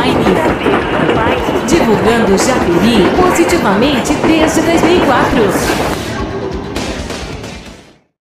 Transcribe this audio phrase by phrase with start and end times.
[0.00, 0.24] Online.
[1.68, 5.42] Divulgando Japeri positivamente desde 2004.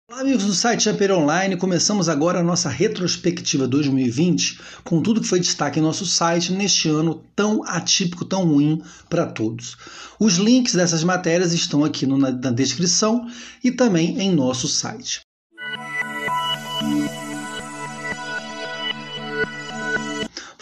[0.10, 1.56] Olá, amigos do site Japeri Online.
[1.56, 6.90] Começamos agora a nossa retrospectiva 2020 com tudo que foi destaque em nosso site neste
[6.90, 9.78] ano tão atípico, tão ruim para todos.
[10.20, 13.28] Os links dessas matérias estão aqui no, na, na descrição
[13.64, 15.27] e também em nosso site.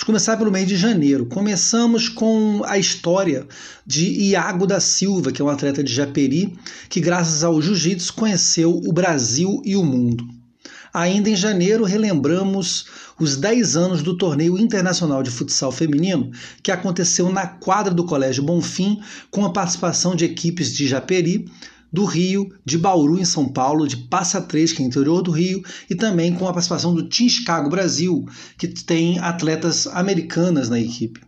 [0.06, 1.26] Começar pelo mês de janeiro.
[1.26, 3.48] Começamos com a história
[3.84, 6.56] de Iago da Silva, que é um atleta de Japeri,
[6.88, 10.24] que graças ao jiu-jitsu conheceu o Brasil e o mundo.
[10.94, 12.86] Ainda em janeiro, relembramos
[13.20, 16.30] os 10 anos do Torneio Internacional de Futsal Feminino,
[16.62, 21.50] que aconteceu na quadra do Colégio Bonfim, com a participação de equipes de Japeri,
[21.96, 25.64] do Rio, de Bauru, em São Paulo, de Passa Três, que é interior do Rio,
[25.90, 28.26] e também com a participação do Team Chicago Brasil,
[28.58, 31.22] que tem atletas americanas na equipe.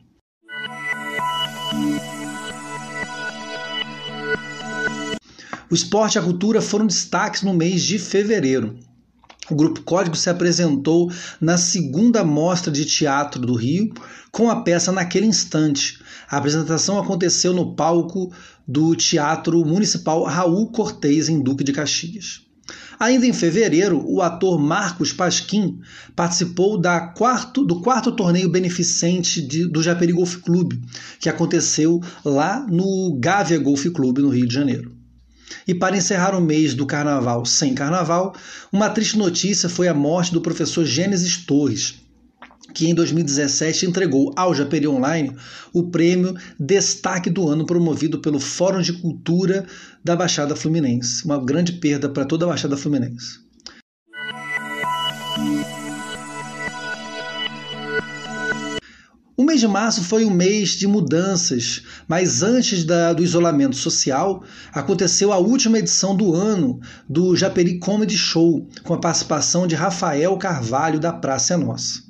[5.72, 8.78] O esporte e a cultura foram destaques no mês de fevereiro.
[9.50, 11.10] O Grupo Código se apresentou
[11.40, 13.94] na segunda mostra de teatro do Rio
[14.30, 16.00] com a peça Naquele Instante.
[16.30, 18.32] A apresentação aconteceu no palco
[18.68, 22.42] do Teatro Municipal Raul Cortez, em Duque de Caxias.
[23.00, 25.80] Ainda em fevereiro, o ator Marcos Pasquim
[26.14, 30.82] participou da quarto, do quarto torneio beneficente de, do Japeri Golf Clube,
[31.20, 34.97] que aconteceu lá no Gávea Golf Clube, no Rio de Janeiro.
[35.68, 38.36] E para encerrar o mês do carnaval sem carnaval,
[38.72, 41.96] uma triste notícia foi a morte do professor Gênesis Torres,
[42.74, 45.36] que em 2017 entregou ao Japeri Online
[45.74, 49.66] o prêmio Destaque do Ano promovido pelo Fórum de Cultura
[50.04, 51.24] da Baixada Fluminense.
[51.26, 53.47] Uma grande perda para toda a Baixada Fluminense.
[59.48, 64.44] Mês de março foi um mês de mudanças, mas antes da, do isolamento social,
[64.74, 70.38] aconteceu a última edição do ano do Japeri Comedy Show, com a participação de Rafael
[70.38, 72.06] Carvalho da Praça é Nossa.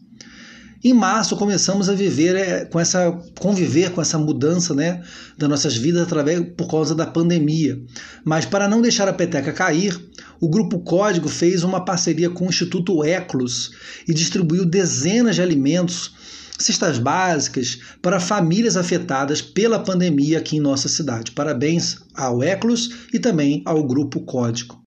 [0.84, 5.03] Em março começamos a viver é, com essa conviver com essa mudança, né,
[5.38, 7.79] das nossas vidas através por causa da pandemia.
[8.25, 10.00] Mas para não deixar a peteca cair,
[10.40, 13.72] o grupo Código fez uma parceria com o Instituto Eclos
[14.07, 16.16] e distribuiu dezenas de alimentos
[16.57, 21.31] cestas básicas para famílias afetadas pela pandemia aqui em nossa cidade.
[21.31, 24.81] Parabéns ao Eclos e também ao Grupo Código.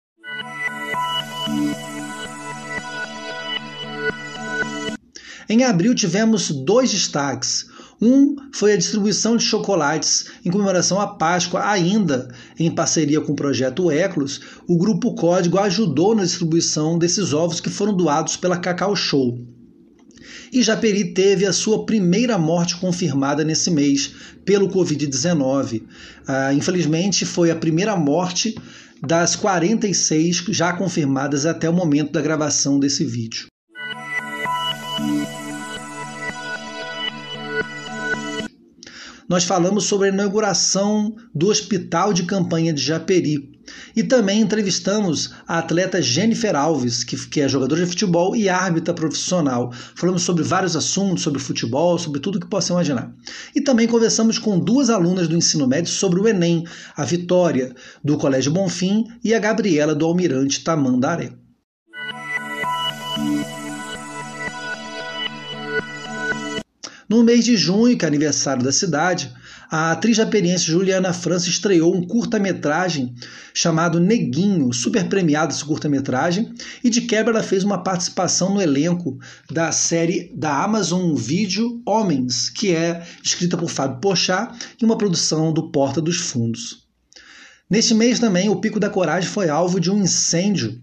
[5.49, 7.65] Em abril tivemos dois destaques.
[8.01, 12.27] Um foi a distribuição de chocolates em comemoração à Páscoa, ainda
[12.59, 14.41] em parceria com o projeto Eclos.
[14.67, 19.56] O Grupo Código ajudou na distribuição desses ovos que foram doados pela Cacau Show.
[20.51, 24.13] E Japeri teve a sua primeira morte confirmada nesse mês
[24.45, 25.83] pelo Covid-19.
[26.27, 28.55] Ah, infelizmente, foi a primeira morte
[29.01, 33.47] das 46 já confirmadas até o momento da gravação desse vídeo.
[39.27, 43.51] Nós falamos sobre a inauguração do Hospital de Campanha de Japeri.
[43.93, 49.73] E também entrevistamos a atleta Jennifer Alves, que, é jogadora de futebol e árbitra profissional.
[49.95, 53.13] Falamos sobre vários assuntos, sobre futebol, sobre tudo que possa imaginar.
[53.53, 56.63] E também conversamos com duas alunas do ensino médio sobre o Enem,
[56.95, 61.46] a Vitória, do Colégio Bonfim, e a Gabriela, do Almirante Tamandaré.
[67.09, 69.33] No mês de junho, que é aniversário da cidade,
[69.71, 73.15] a atriz japeriense Juliana França estreou um curta-metragem
[73.53, 76.53] chamado Neguinho, super premiado esse curta-metragem,
[76.83, 79.17] e de quebra ela fez uma participação no elenco
[79.49, 85.53] da série da Amazon Video Homens, que é escrita por Fábio Pochá e uma produção
[85.53, 86.87] do Porta dos Fundos.
[87.69, 90.81] Neste mês também, o Pico da Coragem foi alvo de um incêndio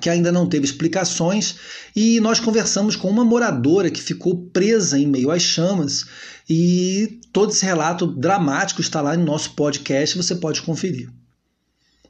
[0.00, 1.56] que ainda não teve explicações,
[1.94, 6.04] e nós conversamos com uma moradora que ficou presa em meio às chamas,
[6.48, 11.10] e todo esse relato dramático está lá no nosso podcast, você pode conferir.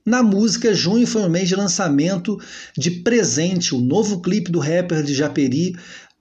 [0.04, 2.38] Na música, junho foi o mês de lançamento
[2.76, 5.76] de Presente, o novo clipe do rapper de Japeri,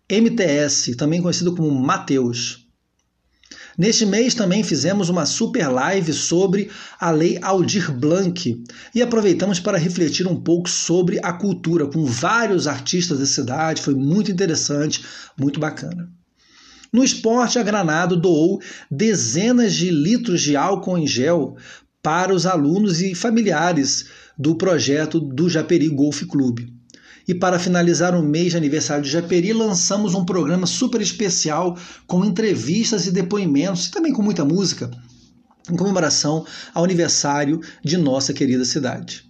[0.09, 2.64] MTS, também conhecido como Mateus.
[3.77, 6.69] Neste mês também fizemos uma super live sobre
[7.00, 8.63] a Lei Aldir Blanc
[8.94, 13.94] e aproveitamos para refletir um pouco sobre a cultura com vários artistas da cidade, foi
[13.94, 15.04] muito interessante,
[15.38, 16.10] muito bacana.
[16.92, 21.57] No esporte, a Granado doou dezenas de litros de álcool em gel
[22.01, 24.06] para os alunos e familiares
[24.38, 26.74] do projeto do Japeri Golf Clube.
[27.27, 32.24] E para finalizar o mês de aniversário de Japeri, lançamos um programa super especial com
[32.24, 34.92] entrevistas e depoimentos e também com muita música
[35.72, 39.24] em comemoração ao aniversário de nossa querida cidade.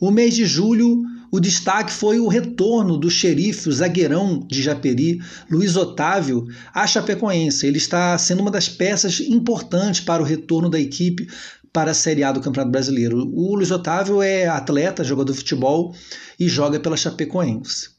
[0.00, 5.20] O mês de julho, o destaque foi o retorno do xerife, o zagueirão de Japeri,
[5.50, 7.66] Luiz Otávio, à Chapecoense.
[7.66, 11.26] Ele está sendo uma das peças importantes para o retorno da equipe
[11.72, 13.30] para a Série A do Campeonato Brasileiro.
[13.34, 15.94] O Luiz Otávio é atleta, jogador de futebol
[16.38, 17.98] e joga pela Chapecoense.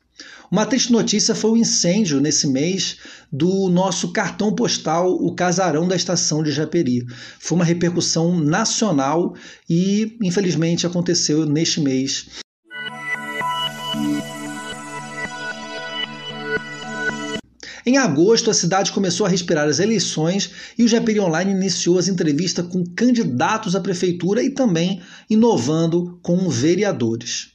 [0.52, 2.98] Uma triste notícia foi o incêndio nesse mês
[3.32, 7.06] do nosso cartão postal, o Casarão da Estação de Japeri.
[7.40, 9.36] Foi uma repercussão nacional
[9.70, 12.26] e, infelizmente, aconteceu neste mês.
[17.86, 22.08] Em agosto, a cidade começou a respirar as eleições e o Japeri Online iniciou as
[22.08, 27.50] entrevistas com candidatos à prefeitura e também inovando com vereadores.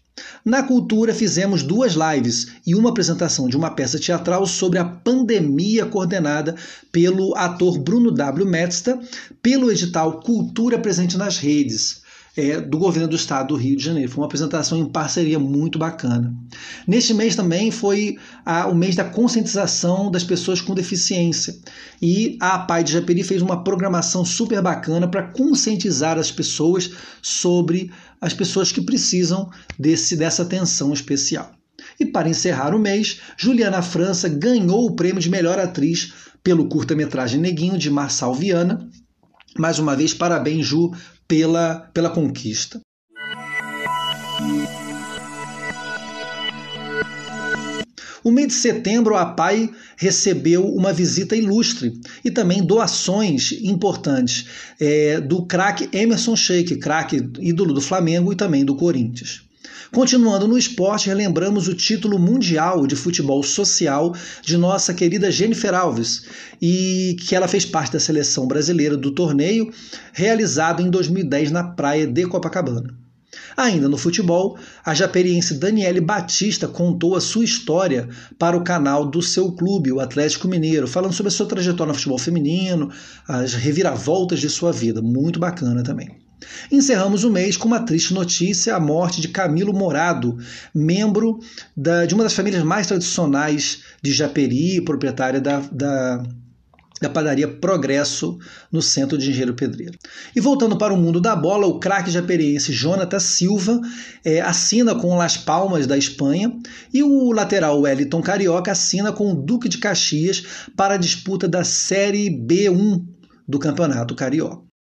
[0.44, 5.86] Na cultura, fizemos duas lives e uma apresentação de uma peça teatral sobre a pandemia
[5.86, 6.54] coordenada
[6.92, 8.46] pelo ator Bruno W.
[8.46, 8.98] Metzta,
[9.42, 12.03] pelo edital Cultura Presente nas Redes
[12.36, 14.10] é, do governo do estado do Rio de Janeiro.
[14.10, 16.34] Foi uma apresentação em parceria muito bacana.
[16.86, 21.54] Neste mês também foi a, o mês da conscientização das pessoas com deficiência.
[22.02, 26.90] E a Pai de Japeri fez uma programação super bacana para conscientizar as pessoas
[27.22, 27.90] sobre
[28.20, 31.52] as pessoas que precisam desse, dessa atenção especial.
[32.00, 37.40] E para encerrar o mês, Juliana França ganhou o prêmio de melhor atriz pelo curta-metragem
[37.40, 38.88] Neguinho de Marçal Viana.
[39.56, 40.92] Mais uma vez, parabéns, Ju,
[41.28, 42.80] pela, pela conquista.
[48.24, 51.92] O mês de setembro, a PAI recebeu uma visita ilustre
[52.24, 54.46] e também doações importantes
[54.80, 59.42] é, do craque Emerson Sheik, craque ídolo do Flamengo e também do Corinthians.
[59.92, 66.24] Continuando no esporte, relembramos o título mundial de futebol social de nossa querida Jennifer Alves,
[66.60, 69.72] e que ela fez parte da seleção brasileira do torneio,
[70.12, 73.04] realizado em 2010 na praia de Copacabana.
[73.56, 79.22] Ainda no futebol, a japeriense Daniele Batista contou a sua história para o canal do
[79.22, 82.90] seu clube, o Atlético Mineiro, falando sobre a sua trajetória no futebol feminino,
[83.28, 85.00] as reviravoltas de sua vida.
[85.00, 86.23] Muito bacana também.
[86.70, 90.36] Encerramos o mês com uma triste notícia: a morte de Camilo Morado,
[90.74, 91.38] membro
[91.76, 96.22] da, de uma das famílias mais tradicionais de Japeri, proprietária da, da
[97.00, 98.38] da padaria Progresso,
[98.72, 99.98] no centro de Engenheiro Pedreiro.
[100.34, 103.80] E voltando para o mundo da bola, o craque japeriense Jonathan Silva
[104.24, 106.56] é, assina com Las Palmas da Espanha
[106.92, 110.44] e o lateral Wellington Carioca assina com o Duque de Caxias
[110.76, 113.04] para a disputa da Série B1
[113.46, 114.73] do Campeonato Carioca.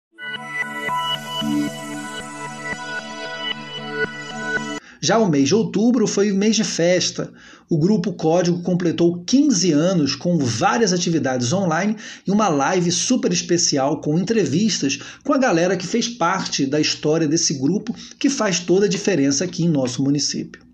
[5.05, 7.33] Já o mês de outubro foi o mês de festa.
[7.69, 14.01] O grupo Código completou 15 anos com várias atividades online e uma live super especial
[14.01, 18.87] com entrevistas com a galera que fez parte da história desse grupo que faz toda
[18.87, 20.72] a diferença aqui em nosso município.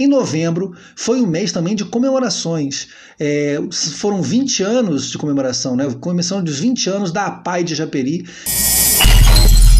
[0.00, 2.88] Em novembro foi um mês também de comemorações.
[3.18, 5.84] É, foram 20 anos de comemoração, né?
[6.00, 8.26] Comemoração dos 20 anos da APAI de Japeri.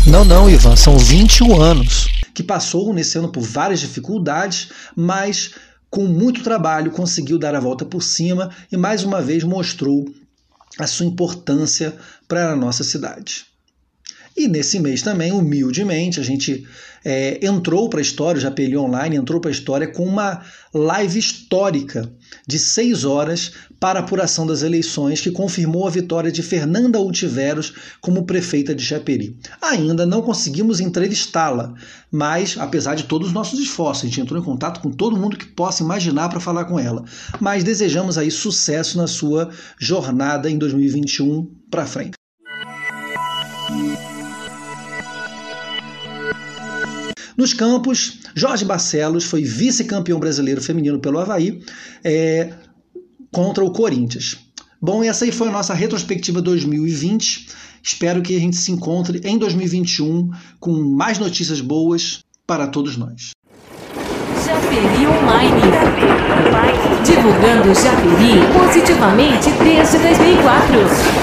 [0.06, 2.08] Não, não, Ivan, são 21 anos.
[2.34, 5.52] Que passou nesse ano por várias dificuldades, mas
[5.88, 10.04] com muito trabalho conseguiu dar a volta por cima e mais uma vez mostrou
[10.78, 11.96] a sua importância
[12.28, 13.49] para a nossa cidade.
[14.40, 16.66] E nesse mês também, humildemente, a gente
[17.04, 20.42] é, entrou para a história, o Japeli Online entrou para a história com uma
[20.72, 22.10] live histórica
[22.46, 28.24] de seis horas para apuração das eleições que confirmou a vitória de Fernanda Ultiveros como
[28.24, 29.36] prefeita de Japeri.
[29.60, 31.74] Ainda não conseguimos entrevistá-la,
[32.10, 35.36] mas apesar de todos os nossos esforços, a gente entrou em contato com todo mundo
[35.36, 37.04] que possa imaginar para falar com ela.
[37.38, 42.19] Mas desejamos aí sucesso na sua jornada em 2021 para frente.
[47.40, 51.62] Nos campos, Jorge Barcelos foi vice-campeão brasileiro feminino pelo Havaí
[52.04, 52.52] é,
[53.32, 54.36] contra o Corinthians.
[54.78, 57.48] Bom, essa aí foi a nossa retrospectiva 2020.
[57.82, 60.28] Espero que a gente se encontre em 2021
[60.60, 63.30] com mais notícias boas para todos nós.
[64.44, 65.62] Japeri Online.
[67.06, 71.19] Divulgando Japeri positivamente desde 2004.